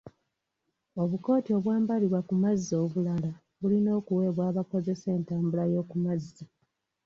Obukooti 1.03 1.49
obwambalibwa 1.57 2.19
ku 2.27 2.33
mazzi 2.43 2.73
obulala 2.83 3.31
bulina 3.59 3.89
okuweebwa 3.99 4.43
abakozesa 4.51 5.07
entambula 5.17 5.63
y'oku 5.73 5.93
amazzi. 5.99 6.43